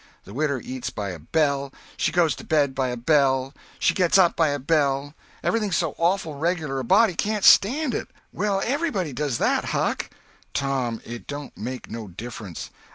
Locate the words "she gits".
3.77-4.17